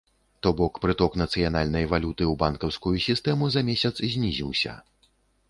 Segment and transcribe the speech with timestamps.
[0.45, 4.73] То бок прыток нацыянальнай валюты ў банкаўскую сістэму за месяц знізіўся.